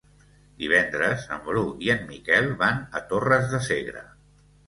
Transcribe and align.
Divendres 0.61 1.25
en 1.35 1.43
Bru 1.49 1.63
i 1.89 1.91
en 1.95 2.01
Miquel 2.13 2.49
van 2.63 2.81
a 3.01 3.05
Torres 3.13 3.45
de 3.55 3.63
Segre. 3.67 4.05